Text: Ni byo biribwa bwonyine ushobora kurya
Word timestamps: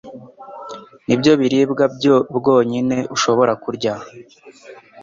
Ni 1.05 1.15
byo 1.19 1.31
biribwa 1.39 1.85
bwonyine 2.37 2.97
ushobora 3.15 3.53
kurya 3.63 3.93